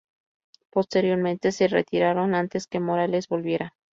Posteriormente 0.71 1.51
se 1.51 1.67
retiraron 1.67 2.33
antes 2.33 2.65
que 2.65 2.79
Morales 2.79 3.27
volviera. 3.27 3.75